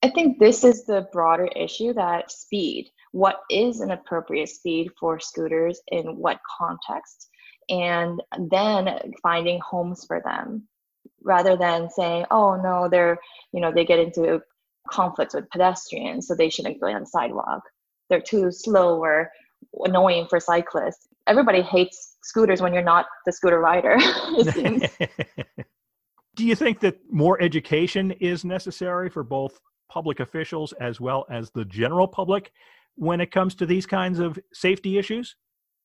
I 0.03 0.09
think 0.09 0.39
this 0.39 0.65
is 0.65 0.87
the 0.87 1.09
broader 1.13 1.49
issue 1.55 1.93
that 1.93 2.33
speed. 2.33 2.91
What 3.13 3.41
is 3.51 3.81
an 3.81 3.91
appropriate 3.91 4.49
speed 4.49 4.91
for 4.99 5.21
scooters 5.21 5.81
in 5.89 6.17
what 6.17 6.41
context? 6.59 7.29
And 7.71 8.23
then 8.51 9.13
finding 9.23 9.61
homes 9.61 10.05
for 10.05 10.21
them 10.25 10.67
rather 11.23 11.57
than 11.57 11.89
saying 11.91 12.25
oh 12.31 12.57
no 12.57 12.89
they're 12.91 13.19
you 13.53 13.61
know 13.61 13.73
they 13.73 13.85
get 13.85 13.99
into 13.99 14.41
conflicts 14.91 15.35
with 15.35 15.49
pedestrians 15.51 16.27
so 16.27 16.35
they 16.35 16.51
shouldn't 16.51 16.81
go 16.81 16.89
on 16.89 17.01
the 17.01 17.07
sidewalk. 17.07 17.63
They're 18.09 18.21
too 18.21 18.51
slow 18.51 18.99
or 18.99 19.31
annoying 19.85 20.27
for 20.29 20.41
cyclists. 20.41 21.07
Everybody 21.27 21.63
hates 21.63 22.17
scooters 22.23 22.61
when 22.61 22.75
you're 22.75 22.83
not 22.83 23.07
the 23.25 23.33
scooter 23.33 23.61
rider 23.61 23.97
do 26.37 26.47
you 26.47 26.55
think 26.55 26.81
that 26.81 26.99
more 27.11 27.41
education 27.41 28.11
is 28.13 28.45
necessary 28.45 29.09
for 29.09 29.23
both 29.23 29.61
public 29.89 30.21
officials 30.21 30.73
as 30.75 31.01
well 31.01 31.25
as 31.31 31.51
the 31.51 31.65
general 31.65 32.07
public 32.07 32.53
when 32.97 33.21
it 33.21 33.31
comes 33.31 33.55
to 33.55 33.67
these 33.67 33.87
kinds 33.87 34.19
of 34.19 34.39
safety 34.53 34.99
issues 34.99 35.37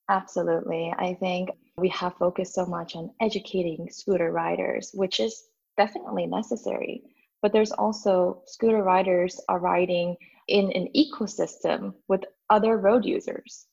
Absolutely. 0.09 0.93
I 0.97 1.15
think 1.15 1.49
we 1.77 1.89
have 1.89 2.15
focused 2.15 2.53
so 2.53 2.65
much 2.65 2.95
on 2.95 3.11
educating 3.19 3.89
scooter 3.91 4.31
riders, 4.31 4.91
which 4.93 5.19
is 5.19 5.45
definitely 5.77 6.27
necessary. 6.27 7.03
But 7.41 7.53
there's 7.53 7.71
also 7.71 8.43
scooter 8.45 8.83
riders 8.83 9.41
are 9.49 9.59
riding 9.59 10.15
in 10.47 10.71
an 10.73 10.89
ecosystem 10.95 11.93
with 12.07 12.23
other 12.49 12.77
road 12.77 13.03
users. 13.05 13.65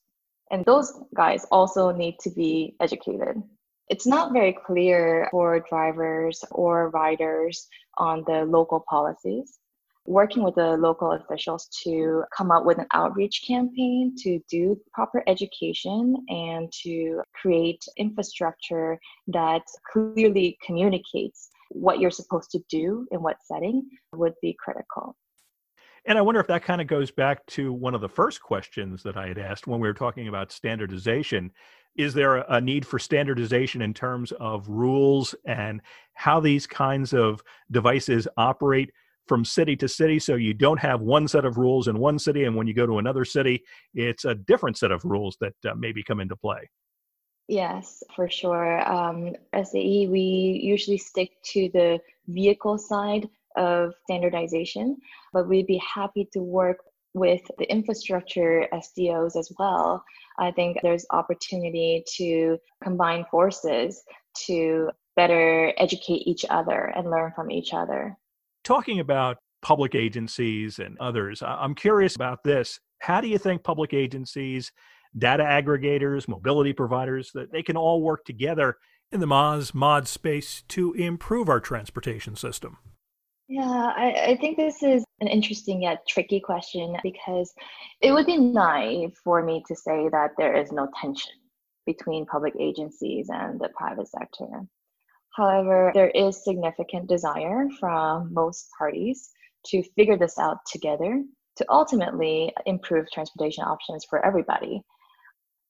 And 0.50 0.64
those 0.64 0.92
guys 1.14 1.46
also 1.50 1.90
need 1.92 2.18
to 2.20 2.30
be 2.30 2.76
educated. 2.80 3.42
It's 3.88 4.06
not 4.06 4.32
very 4.32 4.56
clear 4.66 5.28
for 5.30 5.60
drivers 5.60 6.44
or 6.50 6.90
riders 6.90 7.68
on 7.98 8.24
the 8.26 8.44
local 8.44 8.84
policies 8.88 9.58
working 10.04 10.42
with 10.42 10.56
the 10.56 10.76
local 10.76 11.12
officials 11.12 11.68
to 11.84 12.24
come 12.36 12.50
up 12.50 12.64
with 12.64 12.78
an 12.78 12.86
outreach 12.92 13.44
campaign 13.46 14.14
to 14.18 14.40
do 14.50 14.78
proper 14.92 15.22
education 15.26 16.16
and 16.28 16.72
to 16.72 17.22
create 17.40 17.84
infrastructure 17.96 18.98
that 19.28 19.62
clearly 19.92 20.58
communicates 20.64 21.50
what 21.70 22.00
you're 22.00 22.10
supposed 22.10 22.50
to 22.50 22.58
do 22.68 23.06
in 23.12 23.22
what 23.22 23.36
setting 23.42 23.88
would 24.12 24.34
be 24.42 24.56
critical. 24.58 25.16
And 26.04 26.18
I 26.18 26.20
wonder 26.20 26.40
if 26.40 26.48
that 26.48 26.64
kind 26.64 26.80
of 26.80 26.88
goes 26.88 27.12
back 27.12 27.46
to 27.46 27.72
one 27.72 27.94
of 27.94 28.00
the 28.00 28.08
first 28.08 28.42
questions 28.42 29.04
that 29.04 29.16
I 29.16 29.28
had 29.28 29.38
asked 29.38 29.68
when 29.68 29.78
we 29.78 29.86
were 29.86 29.94
talking 29.94 30.26
about 30.26 30.50
standardization. 30.50 31.52
Is 31.96 32.12
there 32.12 32.38
a 32.38 32.60
need 32.60 32.84
for 32.84 32.98
standardization 32.98 33.82
in 33.82 33.94
terms 33.94 34.32
of 34.32 34.68
rules 34.68 35.34
and 35.46 35.80
how 36.14 36.40
these 36.40 36.66
kinds 36.66 37.12
of 37.12 37.40
devices 37.70 38.26
operate 38.36 38.90
from 39.32 39.46
city 39.46 39.74
to 39.74 39.88
city 39.88 40.18
so 40.18 40.34
you 40.34 40.52
don't 40.52 40.78
have 40.78 41.00
one 41.00 41.26
set 41.26 41.46
of 41.46 41.56
rules 41.56 41.88
in 41.88 41.98
one 41.98 42.18
city 42.18 42.44
and 42.44 42.54
when 42.54 42.66
you 42.66 42.74
go 42.74 42.84
to 42.84 42.98
another 42.98 43.24
city 43.24 43.62
it's 43.94 44.26
a 44.26 44.34
different 44.34 44.76
set 44.76 44.90
of 44.90 45.02
rules 45.06 45.38
that 45.40 45.54
uh, 45.66 45.74
maybe 45.74 46.02
come 46.02 46.20
into 46.20 46.36
play 46.36 46.68
yes 47.48 48.02
for 48.14 48.28
sure 48.28 48.86
um, 48.86 49.34
sae 49.54 50.06
we 50.06 50.60
usually 50.62 50.98
stick 50.98 51.30
to 51.42 51.70
the 51.72 51.98
vehicle 52.28 52.76
side 52.76 53.26
of 53.56 53.94
standardization 54.04 54.98
but 55.32 55.48
we'd 55.48 55.66
be 55.66 55.80
happy 55.82 56.28
to 56.30 56.40
work 56.40 56.80
with 57.14 57.40
the 57.58 57.70
infrastructure 57.70 58.66
SDOs 58.72 59.36
as 59.36 59.52
well. 59.58 60.02
I 60.38 60.50
think 60.50 60.78
there's 60.82 61.04
opportunity 61.10 62.02
to 62.16 62.58
combine 62.82 63.26
forces 63.30 64.02
to 64.46 64.90
better 65.14 65.74
educate 65.76 66.26
each 66.26 66.46
other 66.48 66.90
and 66.96 67.10
learn 67.10 67.32
from 67.36 67.50
each 67.50 67.74
other. 67.74 68.16
Talking 68.64 69.00
about 69.00 69.38
public 69.62 69.94
agencies 69.94 70.78
and 70.78 70.96
others, 70.98 71.42
I'm 71.42 71.74
curious 71.74 72.16
about 72.16 72.42
this. 72.44 72.78
How 73.00 73.20
do 73.20 73.28
you 73.28 73.38
think 73.38 73.64
public 73.64 73.92
agencies, 73.92 74.70
data 75.18 75.42
aggregators, 75.42 76.28
mobility 76.28 76.72
providers, 76.72 77.30
that 77.34 77.50
they 77.52 77.62
can 77.62 77.76
all 77.76 78.02
work 78.02 78.24
together 78.24 78.76
in 79.10 79.20
the 79.20 79.26
MaaS 79.26 79.74
MOD 79.74 80.08
space 80.08 80.62
to 80.68 80.92
improve 80.94 81.48
our 81.48 81.60
transportation 81.60 82.36
system? 82.36 82.78
Yeah, 83.48 83.92
I, 83.96 84.28
I, 84.28 84.36
think 84.36 84.56
this 84.56 84.82
is 84.82 85.04
an 85.20 85.28
interesting 85.28 85.82
yet 85.82 86.06
tricky 86.08 86.40
question 86.40 86.96
because 87.02 87.52
it 88.00 88.12
would 88.12 88.24
be 88.24 88.38
naive 88.38 89.14
for 89.22 89.42
me 89.42 89.62
to 89.68 89.74
say 89.74 90.08
that 90.10 90.30
there 90.38 90.56
is 90.56 90.72
no 90.72 90.88
tension 90.98 91.32
between 91.84 92.24
public 92.24 92.54
agencies 92.58 93.28
and 93.30 93.60
the 93.60 93.68
private 93.76 94.08
sector. 94.08 94.46
However, 95.34 95.92
there 95.94 96.10
is 96.10 96.44
significant 96.44 97.08
desire 97.08 97.66
from 97.80 98.32
most 98.32 98.68
parties 98.78 99.30
to 99.66 99.82
figure 99.96 100.18
this 100.18 100.38
out 100.38 100.58
together 100.70 101.24
to 101.56 101.66
ultimately 101.70 102.52
improve 102.66 103.10
transportation 103.10 103.64
options 103.64 104.04
for 104.08 104.24
everybody. 104.24 104.82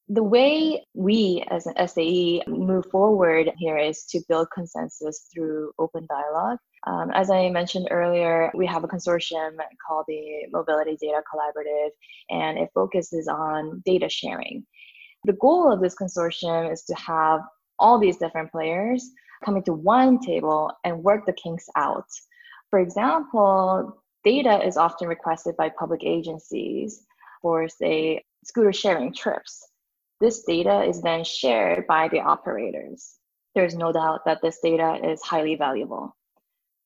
The 0.09 0.23
way 0.23 0.85
we 0.95 1.45
as 1.49 1.67
an 1.67 1.89
SAE 1.89 2.43
move 2.47 2.87
forward 2.91 3.53
here 3.57 3.79
is 3.79 4.05
to 4.11 4.21
build 4.29 4.49
consensus 4.53 5.29
through 5.33 5.73
open 5.79 6.07
dialogue. 6.09 6.59
Um, 6.87 7.11
as 7.15 7.31
I 7.31 7.49
mentioned 7.51 7.89
earlier, 7.91 8.51
we 8.55 8.67
have 8.67 8.83
a 8.83 8.89
consortium 8.89 9.57
called 9.87 10.05
the 10.09 10.49
Mobility 10.51 10.97
Data 11.01 11.23
Collaborative, 11.33 11.91
and 12.31 12.59
it 12.59 12.69
focuses 12.75 13.29
on 13.29 13.81
data 13.87 14.09
sharing. 14.09 14.67
The 15.25 15.35
goal 15.35 15.73
of 15.73 15.81
this 15.81 15.95
consortium 15.95 16.73
is 16.73 16.83
to 16.85 16.95
have 16.95 17.41
all 17.79 17.99
these 17.99 18.17
different 18.17 18.51
players 18.51 19.09
coming 19.45 19.63
to 19.65 19.73
one 19.73 20.19
table 20.19 20.73
and 20.85 21.03
work 21.03 21.27
the 21.27 21.33
kinks 21.33 21.69
out. 21.77 22.09
For 22.71 22.79
example, 22.79 24.03
data 24.25 24.65
is 24.65 24.77
often 24.77 25.09
requested 25.09 25.57
by 25.57 25.69
public 25.69 26.03
agencies. 26.05 27.05
for, 27.43 27.69
say, 27.69 28.25
scooter 28.45 28.73
sharing 28.73 29.13
trips. 29.13 29.69
This 30.21 30.45
data 30.45 30.85
is 30.85 31.03
then 31.03 31.25
shared 31.25 31.87
by 31.89 32.09
the 32.09 32.21
operators. 32.21 33.19
There's 33.55 33.75
no 33.75 33.93
doubt 33.93 34.25
that 34.25 34.41
this 34.41 34.61
data 34.63 35.01
is 35.03 35.21
highly 35.21 35.57
valuable. 35.57 36.17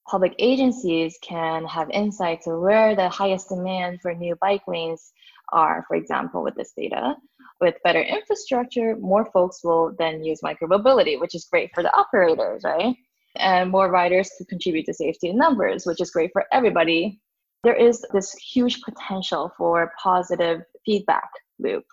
Public 0.09 0.35
agencies 0.39 1.19
can 1.21 1.65
have 1.67 1.91
insight 1.91 2.41
to 2.43 2.59
where 2.59 2.97
the 2.97 3.09
highest 3.09 3.51
demand 3.51 4.01
for 4.01 4.15
new 4.15 4.37
bike 4.37 4.63
lanes 4.67 5.13
are, 5.53 5.85
for 5.89 5.97
example, 5.97 6.43
with 6.43 6.55
this 6.55 6.73
data. 6.77 7.15
With 7.61 7.77
better 7.85 8.03
infrastructure, 8.03 8.97
more 8.97 9.27
folks 9.33 9.65
will 9.65 9.95
then 9.99 10.23
use 10.23 10.41
micromobility, 10.43 11.19
which 11.19 11.35
is 11.35 11.47
great 11.51 11.71
for 11.75 11.83
the 11.83 11.95
operators, 11.97 12.63
right? 12.65 12.95
And 13.37 13.71
more 13.71 13.91
riders 13.91 14.31
to 14.39 14.45
contribute 14.45 14.87
to 14.87 14.95
safety 14.95 15.29
in 15.31 15.39
numbers, 15.39 15.87
which 15.87 16.01
is 16.01 16.11
great 16.11 16.31
for 16.33 16.45
everybody. 16.53 17.21
There 17.65 17.75
is 17.75 18.05
this 18.13 18.33
huge 18.35 18.83
potential 18.83 19.53
for 19.57 19.93
positive 20.03 20.63
feedback 20.85 21.29
loop. 21.59 21.85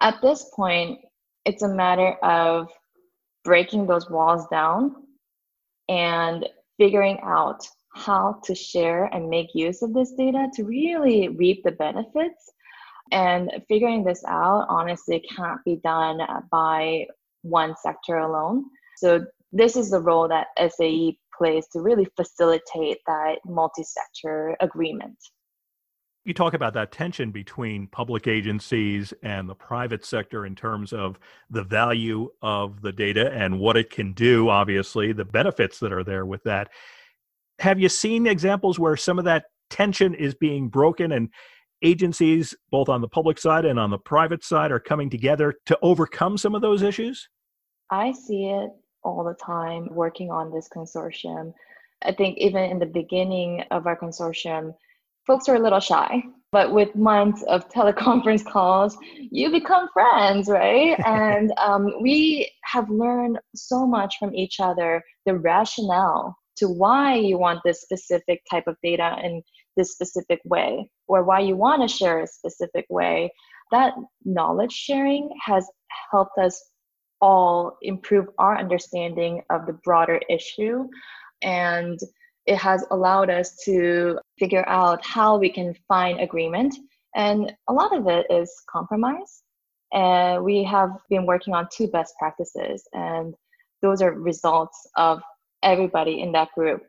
At 0.00 0.20
this 0.22 0.50
point, 0.54 1.00
it's 1.44 1.62
a 1.62 1.68
matter 1.68 2.12
of 2.22 2.68
breaking 3.44 3.86
those 3.86 4.08
walls 4.08 4.46
down 4.50 4.94
and 5.88 6.48
figuring 6.78 7.18
out 7.22 7.66
how 7.94 8.40
to 8.44 8.54
share 8.54 9.04
and 9.06 9.30
make 9.30 9.54
use 9.54 9.82
of 9.82 9.94
this 9.94 10.12
data 10.12 10.48
to 10.54 10.64
really 10.64 11.28
reap 11.28 11.62
the 11.64 11.72
benefits. 11.72 12.52
And 13.12 13.50
figuring 13.68 14.02
this 14.02 14.24
out 14.26 14.66
honestly 14.68 15.24
can't 15.34 15.62
be 15.64 15.76
done 15.76 16.20
uh, 16.20 16.40
by 16.50 17.06
one 17.42 17.74
sector 17.76 18.18
alone. 18.18 18.64
So, 18.96 19.24
this 19.52 19.76
is 19.76 19.90
the 19.90 20.00
role 20.00 20.26
that 20.28 20.48
SAE 20.58 21.16
plays 21.36 21.68
to 21.72 21.80
really 21.80 22.08
facilitate 22.16 22.98
that 23.06 23.38
multi 23.44 23.84
sector 23.84 24.56
agreement. 24.60 25.16
You 26.24 26.32
talk 26.32 26.54
about 26.54 26.72
that 26.74 26.90
tension 26.90 27.30
between 27.30 27.86
public 27.86 28.26
agencies 28.26 29.12
and 29.22 29.48
the 29.48 29.54
private 29.54 30.04
sector 30.04 30.46
in 30.46 30.56
terms 30.56 30.92
of 30.92 31.18
the 31.50 31.62
value 31.62 32.30
of 32.40 32.80
the 32.80 32.92
data 32.92 33.30
and 33.32 33.60
what 33.60 33.76
it 33.76 33.90
can 33.90 34.12
do, 34.14 34.48
obviously, 34.48 35.12
the 35.12 35.26
benefits 35.26 35.78
that 35.80 35.92
are 35.92 36.02
there 36.02 36.24
with 36.24 36.42
that. 36.44 36.70
Have 37.60 37.78
you 37.78 37.88
seen 37.88 38.26
examples 38.26 38.78
where 38.78 38.96
some 38.96 39.18
of 39.18 39.24
that 39.24 39.44
tension 39.70 40.14
is 40.14 40.34
being 40.34 40.68
broken 40.68 41.12
and 41.12 41.28
agencies, 41.82 42.54
both 42.70 42.88
on 42.88 43.00
the 43.00 43.08
public 43.08 43.38
side 43.38 43.64
and 43.64 43.78
on 43.78 43.90
the 43.90 43.98
private 43.98 44.44
side, 44.44 44.72
are 44.72 44.80
coming 44.80 45.10
together 45.10 45.54
to 45.66 45.78
overcome 45.82 46.36
some 46.38 46.54
of 46.54 46.62
those 46.62 46.82
issues? 46.82 47.28
I 47.90 48.12
see 48.12 48.46
it 48.46 48.70
all 49.02 49.24
the 49.24 49.36
time 49.44 49.88
working 49.90 50.30
on 50.30 50.52
this 50.52 50.68
consortium. 50.74 51.52
I 52.02 52.12
think 52.12 52.38
even 52.38 52.64
in 52.64 52.78
the 52.78 52.86
beginning 52.86 53.62
of 53.70 53.86
our 53.86 53.98
consortium, 53.98 54.74
folks 55.26 55.48
are 55.48 55.56
a 55.56 55.60
little 55.60 55.80
shy 55.80 56.22
but 56.54 56.72
with 56.72 56.94
months 56.94 57.42
of 57.48 57.68
teleconference 57.74 58.44
calls 58.44 58.96
you 59.30 59.50
become 59.50 59.88
friends 59.92 60.48
right 60.48 60.96
and 61.06 61.52
um, 61.58 61.92
we 62.00 62.50
have 62.62 62.88
learned 62.88 63.38
so 63.54 63.86
much 63.86 64.14
from 64.18 64.34
each 64.34 64.60
other 64.60 65.02
the 65.26 65.36
rationale 65.36 66.36
to 66.56 66.68
why 66.68 67.14
you 67.14 67.38
want 67.38 67.60
this 67.64 67.82
specific 67.82 68.42
type 68.50 68.66
of 68.66 68.76
data 68.82 69.16
in 69.22 69.42
this 69.76 69.92
specific 69.92 70.40
way 70.44 70.88
or 71.08 71.24
why 71.24 71.40
you 71.40 71.56
want 71.56 71.82
to 71.82 71.88
share 71.88 72.20
a 72.20 72.26
specific 72.26 72.86
way 72.88 73.30
that 73.70 73.92
knowledge 74.24 74.72
sharing 74.72 75.30
has 75.44 75.66
helped 76.10 76.38
us 76.38 76.62
all 77.20 77.76
improve 77.82 78.26
our 78.38 78.58
understanding 78.58 79.42
of 79.50 79.66
the 79.66 79.72
broader 79.84 80.20
issue 80.28 80.86
and 81.42 81.98
it 82.46 82.56
has 82.56 82.84
allowed 82.90 83.30
us 83.30 83.56
to 83.64 84.18
figure 84.38 84.68
out 84.68 85.04
how 85.04 85.38
we 85.38 85.50
can 85.50 85.74
find 85.88 86.20
agreement. 86.20 86.74
And 87.14 87.52
a 87.68 87.72
lot 87.72 87.96
of 87.96 88.06
it 88.06 88.26
is 88.28 88.52
compromise. 88.68 89.42
And 89.92 90.44
we 90.44 90.64
have 90.64 90.90
been 91.08 91.26
working 91.26 91.54
on 91.54 91.68
two 91.72 91.86
best 91.86 92.14
practices, 92.18 92.86
and 92.92 93.34
those 93.80 94.02
are 94.02 94.12
results 94.12 94.88
of 94.96 95.22
everybody 95.64 96.20
in 96.20 96.32
that 96.32 96.52
group 96.54 96.82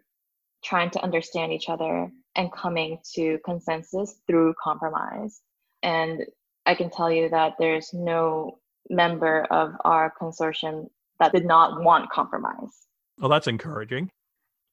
trying 0.63 0.89
to 0.91 1.03
understand 1.03 1.51
each 1.53 1.69
other 1.69 2.11
and 2.35 2.51
coming 2.51 2.99
to 3.15 3.39
consensus 3.45 4.15
through 4.27 4.53
compromise. 4.61 5.41
And 5.83 6.23
I 6.65 6.75
can 6.75 6.89
tell 6.89 7.11
you 7.11 7.29
that 7.29 7.53
there's 7.59 7.91
no 7.93 8.59
member 8.89 9.45
of 9.49 9.73
our 9.83 10.13
consortium 10.21 10.87
that 11.19 11.31
did 11.31 11.45
not 11.45 11.81
want 11.81 12.09
compromise. 12.09 12.87
Well, 13.17 13.29
that's 13.29 13.47
encouraging 13.47 14.11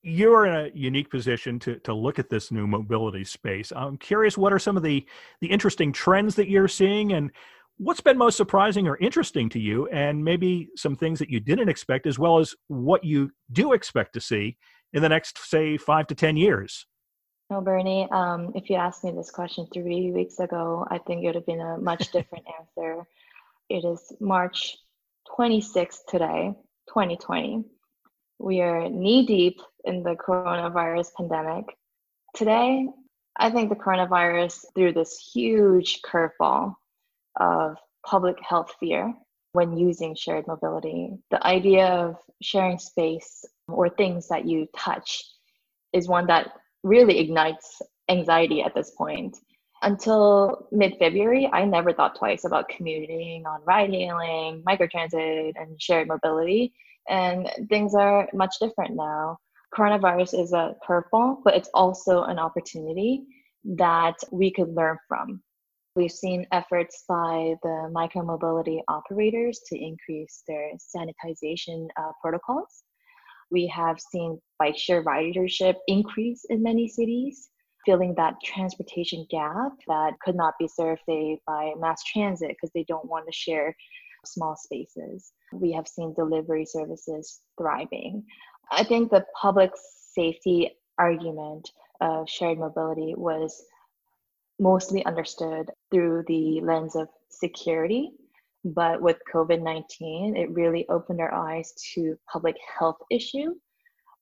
you're 0.02 0.46
in 0.46 0.54
a 0.54 0.70
unique 0.74 1.10
position 1.10 1.58
to, 1.60 1.76
to 1.80 1.94
look 1.94 2.18
at 2.18 2.28
this 2.28 2.50
new 2.50 2.66
mobility 2.66 3.24
space. 3.24 3.72
I'm 3.74 3.96
curious, 3.96 4.36
what 4.36 4.52
are 4.52 4.58
some 4.58 4.76
of 4.76 4.82
the, 4.82 5.06
the 5.40 5.46
interesting 5.46 5.92
trends 5.92 6.34
that 6.34 6.48
you're 6.48 6.68
seeing 6.68 7.12
and 7.12 7.30
what's 7.82 8.00
been 8.00 8.16
most 8.16 8.36
surprising 8.36 8.86
or 8.86 8.96
interesting 8.98 9.48
to 9.48 9.58
you 9.58 9.88
and 9.88 10.24
maybe 10.24 10.68
some 10.76 10.94
things 10.94 11.18
that 11.18 11.28
you 11.28 11.40
didn't 11.40 11.68
expect 11.68 12.06
as 12.06 12.16
well 12.16 12.38
as 12.38 12.54
what 12.68 13.02
you 13.02 13.30
do 13.50 13.72
expect 13.72 14.12
to 14.14 14.20
see 14.20 14.56
in 14.92 15.02
the 15.02 15.08
next, 15.08 15.38
say, 15.38 15.76
five 15.76 16.06
to 16.06 16.14
10 16.14 16.36
years? 16.36 16.86
No, 17.50 17.60
Bernie, 17.60 18.08
um, 18.12 18.52
if 18.54 18.70
you 18.70 18.76
asked 18.76 19.02
me 19.02 19.10
this 19.10 19.32
question 19.32 19.66
three 19.74 20.12
weeks 20.12 20.38
ago, 20.38 20.86
I 20.90 20.98
think 20.98 21.24
it 21.24 21.26
would 21.26 21.34
have 21.34 21.46
been 21.46 21.60
a 21.60 21.78
much 21.78 22.12
different 22.12 22.44
answer. 22.60 23.04
It 23.68 23.84
is 23.84 24.12
March 24.20 24.76
26th 25.36 26.06
today, 26.08 26.54
2020. 26.88 27.64
We 28.38 28.60
are 28.60 28.88
knee 28.88 29.26
deep 29.26 29.60
in 29.84 30.04
the 30.04 30.14
coronavirus 30.14 31.08
pandemic. 31.16 31.64
Today, 32.34 32.86
I 33.36 33.50
think 33.50 33.70
the 33.70 33.76
coronavirus 33.76 34.66
threw 34.74 34.92
this 34.92 35.30
huge 35.34 36.00
curveball 36.02 36.76
of 37.36 37.76
public 38.06 38.36
health 38.40 38.74
fear 38.80 39.14
when 39.52 39.76
using 39.76 40.14
shared 40.14 40.46
mobility. 40.46 41.10
The 41.30 41.44
idea 41.46 41.86
of 41.86 42.16
sharing 42.40 42.78
space 42.78 43.44
or 43.68 43.88
things 43.88 44.28
that 44.28 44.46
you 44.46 44.66
touch 44.76 45.24
is 45.92 46.08
one 46.08 46.26
that 46.26 46.52
really 46.82 47.18
ignites 47.18 47.80
anxiety 48.08 48.62
at 48.62 48.74
this 48.74 48.90
point. 48.96 49.36
Until 49.82 50.68
mid 50.70 50.96
February, 50.98 51.50
I 51.52 51.64
never 51.64 51.92
thought 51.92 52.16
twice 52.16 52.44
about 52.44 52.68
commuting 52.68 53.44
on 53.46 53.64
ride 53.64 53.90
hailing, 53.90 54.62
microtransit, 54.66 55.52
and 55.56 55.80
shared 55.80 56.08
mobility. 56.08 56.72
And 57.08 57.50
things 57.68 57.94
are 57.94 58.28
much 58.32 58.56
different 58.60 58.94
now 58.94 59.38
coronavirus 59.74 60.40
is 60.40 60.52
a 60.52 60.76
curveball, 60.86 61.38
but 61.44 61.54
it's 61.54 61.70
also 61.74 62.22
an 62.24 62.38
opportunity 62.38 63.24
that 63.64 64.16
we 64.30 64.50
could 64.50 64.74
learn 64.74 64.98
from. 65.08 65.42
We've 65.94 66.10
seen 66.10 66.46
efforts 66.52 67.04
by 67.06 67.54
the 67.62 67.92
micromobility 67.94 68.80
operators 68.88 69.60
to 69.66 69.78
increase 69.78 70.42
their 70.48 70.70
sanitization 70.78 71.88
uh, 71.98 72.12
protocols. 72.22 72.84
We 73.50 73.66
have 73.66 74.00
seen 74.00 74.40
bike 74.58 74.78
share 74.78 75.04
ridership 75.04 75.74
increase 75.88 76.46
in 76.48 76.62
many 76.62 76.88
cities, 76.88 77.50
filling 77.84 78.14
that 78.14 78.36
transportation 78.42 79.26
gap 79.30 79.72
that 79.86 80.14
could 80.24 80.34
not 80.34 80.54
be 80.58 80.66
served 80.66 81.02
say, 81.06 81.38
by 81.46 81.72
mass 81.78 82.02
transit 82.04 82.48
because 82.48 82.70
they 82.74 82.86
don't 82.88 83.08
want 83.10 83.26
to 83.26 83.32
share 83.32 83.76
small 84.24 84.56
spaces. 84.56 85.32
We 85.52 85.72
have 85.72 85.86
seen 85.86 86.14
delivery 86.14 86.64
services 86.64 87.40
thriving. 87.58 88.24
I 88.70 88.84
think 88.84 89.10
the 89.10 89.26
public 89.38 89.72
safety 90.14 90.70
argument 90.98 91.68
of 92.00 92.30
shared 92.30 92.58
mobility 92.58 93.12
was 93.14 93.62
mostly 94.62 95.04
understood 95.04 95.70
through 95.90 96.24
the 96.28 96.60
lens 96.62 96.94
of 96.94 97.08
security. 97.28 98.12
But 98.64 99.02
with 99.02 99.18
COVID 99.32 99.60
19, 99.60 100.36
it 100.36 100.50
really 100.52 100.88
opened 100.88 101.20
our 101.20 101.34
eyes 101.34 101.74
to 101.94 102.16
public 102.32 102.56
health 102.78 102.98
issue. 103.10 103.54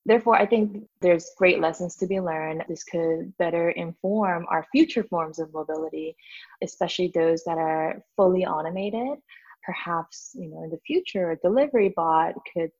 Therefore, 0.07 0.35
I 0.35 0.47
think 0.47 0.85
there's 1.03 1.33
great 1.37 1.61
lessons 1.61 1.95
to 1.97 2.07
be 2.07 2.21
learned. 2.21 2.65
This 2.69 2.83
could 2.85 3.37
better 3.37 3.69
inform 3.71 4.47
our 4.49 4.67
future 4.73 5.05
forms 5.05 5.39
of 5.39 5.53
mobility, 5.53 6.17
especially 6.63 7.13
those 7.15 7.45
that 7.45 7.59
are 7.59 8.03
fully 8.17 8.47
automated. 8.47 9.19
Perhaps, 9.63 10.31
you 10.35 10.49
know, 10.49 10.65
in 10.65 10.71
the 10.71 10.81
future, 10.87 11.33
a 11.33 11.37
delivery 11.37 11.93
bot 11.95 12.33
could 12.55 12.71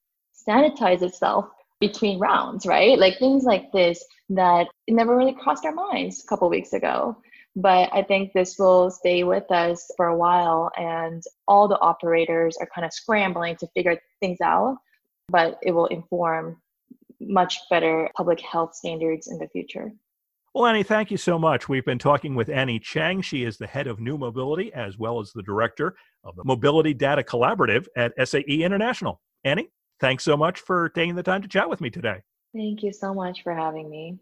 sanitize 0.49 1.03
itself 1.03 1.45
between 1.79 2.19
rounds, 2.19 2.65
right? 2.65 2.99
Like 2.99 3.19
things 3.19 3.45
like 3.45 3.71
this 3.71 4.03
that 4.31 4.69
never 4.89 5.15
really 5.15 5.35
crossed 5.35 5.67
our 5.67 5.75
minds 5.75 6.25
a 6.25 6.27
couple 6.27 6.49
weeks 6.49 6.73
ago. 6.73 7.17
But 7.57 7.91
I 7.93 8.03
think 8.03 8.33
this 8.33 8.57
will 8.59 8.91
stay 8.91 9.25
with 9.25 9.51
us 9.51 9.91
for 9.97 10.07
a 10.07 10.17
while, 10.17 10.71
and 10.77 11.23
all 11.49 11.67
the 11.67 11.81
operators 11.81 12.57
are 12.59 12.69
kind 12.73 12.85
of 12.85 12.93
scrambling 12.93 13.57
to 13.57 13.67
figure 13.75 13.99
things 14.21 14.41
out. 14.41 14.77
But 15.29 15.59
it 15.63 15.73
will 15.73 15.87
inform 15.87 16.61
much 17.21 17.59
better 17.69 18.09
public 18.17 18.41
health 18.41 18.75
standards 18.75 19.27
in 19.27 19.39
the 19.39 19.49
future. 19.49 19.93
Well, 20.55 20.67
Annie, 20.67 20.83
thank 20.83 21.13
you 21.13 21.17
so 21.17 21.39
much. 21.39 21.69
We've 21.69 21.85
been 21.85 21.99
talking 21.99 22.35
with 22.35 22.49
Annie 22.49 22.81
Chang. 22.81 23.23
She 23.23 23.45
is 23.45 23.57
the 23.57 23.69
head 23.69 23.87
of 23.87 24.01
New 24.01 24.19
Mobility 24.19 24.73
as 24.73 24.99
well 24.99 25.21
as 25.21 25.33
the 25.33 25.43
director 25.45 25.95
of 26.25 26.35
the 26.35 26.43
Mobility 26.43 26.93
Data 26.93 27.23
Collaborative 27.23 27.87
at 27.97 28.13
SAE 28.29 28.65
International. 28.65 29.21
Annie? 29.45 29.69
Thanks 30.01 30.25
so 30.25 30.37
much 30.37 30.61
for 30.61 30.89
taking 30.89 31.15
the 31.15 31.23
time 31.23 31.43
to 31.43 31.49
chat 31.49 31.71
with 31.71 31.81
me 31.81 31.91
today. 31.91 32.23
Thank 32.53 32.83
you 32.83 32.93
so 32.93 33.15
much 33.15 33.43
for 33.45 33.55
having 33.55 33.89
me. 33.89 34.19